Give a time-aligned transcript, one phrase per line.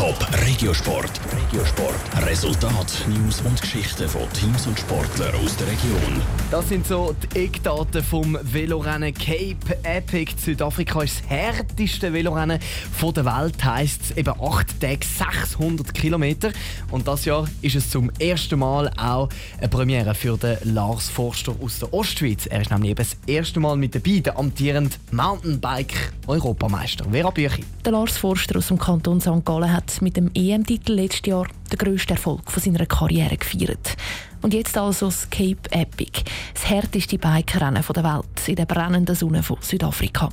[0.00, 1.20] Top Regiosport.
[1.30, 2.26] Regiosport.
[2.26, 6.22] Resultat, News und Geschichten von Teams und Sportlern aus der Region.
[6.50, 10.36] Das sind so die Eckdaten vom Velorennen Cape Epic.
[10.38, 12.60] Südafrika ist das härteste Velorennen
[12.92, 13.62] von der Welt.
[13.62, 16.50] Heisst eben 8 Tage 600 Kilometer.
[16.90, 19.28] Und das Jahr ist es zum ersten Mal auch
[19.58, 22.46] eine Premiere für den Lars Forster aus der Ostschweiz.
[22.46, 27.04] Er ist nämlich eben das erste Mal mit dabei, der amtierende Mountainbike-Europameister.
[27.10, 27.66] Vera Büchi.
[27.84, 29.44] Der Lars Forster aus dem Kanton St.
[29.44, 33.96] Gallen hat mit dem EM-Titel letztes Jahr den grössten Erfolg von seiner Karriere gefeiert.
[34.42, 36.22] Und jetzt also das Cape Epic,
[36.54, 40.30] das härteste Bike-Rennen der Welt in der brennenden Sonne von Südafrika.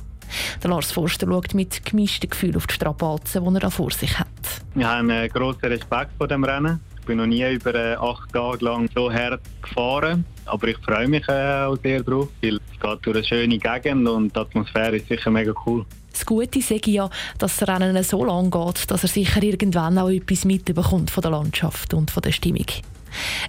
[0.62, 4.18] Der Lars Forster schaut mit gemischten Gefühlen auf die Strapazen, die er da vor sich
[4.18, 4.28] hat.
[4.74, 6.80] Ich habe einen grossen Respekt vor dem Rennen.
[7.00, 10.24] Ich bin noch nie über äh, acht Tage lang so hart gefahren.
[10.44, 14.08] Aber ich freue mich äh, auch sehr drauf, weil es geht durch eine schöne Gegend
[14.08, 15.84] und die Atmosphäre ist sicher mega cool.
[16.18, 17.08] Das Gute sage ja,
[17.38, 21.30] dass das Rennen so lang geht, dass er sicher irgendwann auch etwas mitbekommt von der
[21.30, 22.66] Landschaft und von der Stimmung.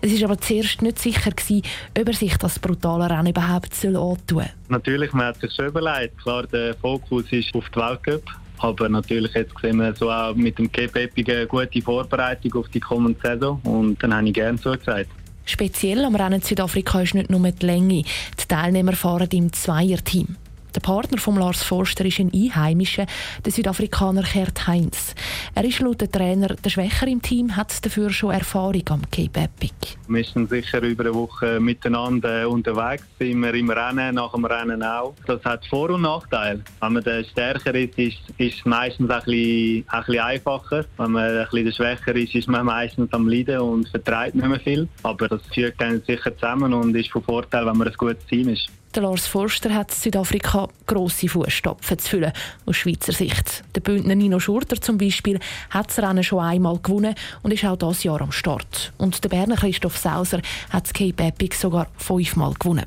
[0.02, 1.63] Es war aber zuerst nicht sicher, gewesen,
[1.97, 4.45] ob er sich das brutale Rennen überhaupt antun soll.
[4.67, 6.21] Natürlich, man hat sich schon überlegt.
[6.21, 8.23] Klar, der Fokus ist auf die Weltcup.
[8.59, 12.67] Aber natürlich jetzt sehen wir so auch mit dem Cape Epic eine gute Vorbereitung auf
[12.69, 15.09] die kommende Saison und dann habe ich gerne zugesagt.
[15.43, 18.03] Speziell am Rennen Südafrika ist nicht nur die Länge.
[18.03, 20.36] Die Teilnehmer fahren im Zweierteam.
[20.80, 23.05] Der Partner von Lars Forster ist ein Einheimischer,
[23.44, 25.13] der Südafrikaner Gerd Heinz.
[25.53, 29.41] Er ist laut dem Trainer der Schwächer im Team, hat dafür schon Erfahrung am Cape
[29.41, 29.73] Epic.
[30.08, 35.16] Wir sind sicher über eine Woche miteinander unterwegs, immer im Rennen, nach dem Rennen auch.
[35.27, 36.63] Das hat Vor- und Nachteile.
[36.80, 40.86] Wenn man der stärker ist, ist, es meistens ein bisschen, ein bisschen einfacher.
[40.95, 44.61] Wenn man ein bisschen schwächer ist, ist man meistens am Leiden und vertreibt nicht mehr
[44.61, 44.88] viel.
[45.03, 48.47] Aber das führt dann sicher zusammen und ist von Vorteil, wenn man ein gutes Team
[48.47, 48.69] ist.
[48.95, 52.31] Der Lars Forster hat Südafrika grosse Fußstapfen zu füllen,
[52.65, 53.63] aus Schweizer Sicht.
[53.75, 57.77] Der Bündner Nino Schurter zum Beispiel hat das Rennen schon einmal gewonnen und ist auch
[57.77, 58.91] dieses Jahr am Start.
[58.97, 62.85] Und der Berner Christoph Sauser hat das Cape Epic sogar fünfmal gewonnen.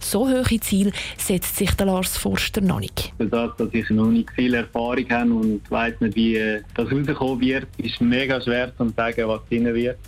[0.00, 3.12] So hohe Ziele setzt sich der Lars Forster noch nicht.
[3.18, 7.66] Das, dass ich noch nicht viel Erfahrung habe und weiß nicht, wie das rauskommen wird,
[7.78, 9.98] ist mega schwer zu sagen, was drin wird.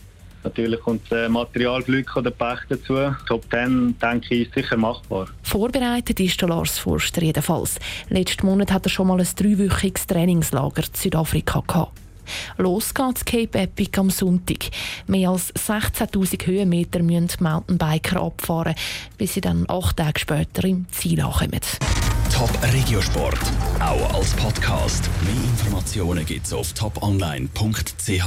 [0.47, 3.13] Natürlich kommt das Materialglück oder Pech dazu.
[3.27, 5.27] Top 10, denke ich, ist sicher machbar.
[5.43, 7.81] Vorbereitet ist der Lars Forster jedenfalls.
[8.11, 11.99] Letzten Monat hat er schon mal ein dreiwöchiges Trainingslager in Südafrika gehabt.
[12.59, 14.71] Los geht's Cape Epic am Sonntag.
[15.09, 18.77] Mehr als 16.000 Höhenmeter müssen die Mountainbiker abfahren,
[19.19, 21.61] bis sie dann acht Tage später im Ziel ankommen.
[22.33, 23.41] Top Regiosport,
[23.81, 25.11] auch als Podcast.
[25.25, 28.27] Mehr Informationen gibt's auf toponline.ch.